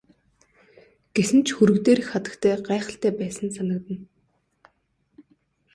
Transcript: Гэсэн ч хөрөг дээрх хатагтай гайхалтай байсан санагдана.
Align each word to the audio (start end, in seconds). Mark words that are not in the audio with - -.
Гэсэн 1.15 1.39
ч 1.45 1.47
хөрөг 1.55 1.77
дээрх 1.85 2.05
хатагтай 2.13 2.53
гайхалтай 2.69 3.11
байсан 3.19 3.47
санагдана. 3.57 4.05